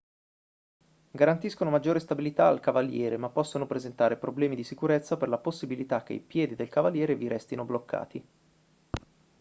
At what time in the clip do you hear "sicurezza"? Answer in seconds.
4.63-5.15